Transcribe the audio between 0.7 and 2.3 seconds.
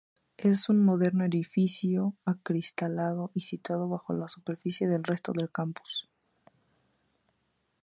moderno edificio